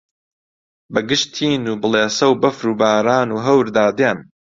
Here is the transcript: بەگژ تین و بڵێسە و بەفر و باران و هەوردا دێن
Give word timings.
بەگژ 0.93 1.21
تین 1.35 1.61
و 1.71 1.79
بڵێسە 1.81 2.25
و 2.29 2.39
بەفر 2.41 2.65
و 2.71 2.77
باران 2.81 3.27
و 3.31 3.37
هەوردا 3.45 3.87
دێن 3.97 4.19